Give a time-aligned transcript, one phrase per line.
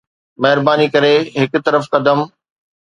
[0.43, 2.19] مهرباني ڪري هڪ طرف قدم